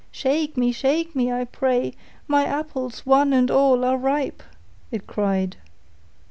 'Shake 0.09 0.57
me, 0.57 0.71
shake 0.71 1.15
me, 1.15 1.31
I 1.31 1.43
pray; 1.45 1.93
my 2.27 2.43
apples, 2.45 3.05
one 3.05 3.33
and 3.33 3.51
all, 3.51 3.85
are 3.85 3.97
ripe,' 3.97 4.41
it 4.89 5.05
cried. 5.05 5.57